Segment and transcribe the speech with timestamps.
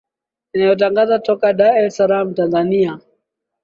[0.53, 2.93] inayotangaza toka dar es salaam tanzania